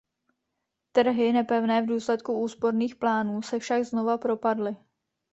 [0.91, 4.75] Trhy, nepevné v důsledku úsporných plánů, se však znova propadly.